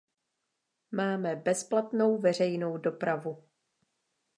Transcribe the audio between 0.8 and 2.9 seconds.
Máme bezplatnou veřejnou